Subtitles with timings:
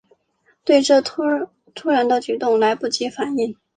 [0.65, 1.21] 对这突
[1.87, 3.55] 然的举动来不及反应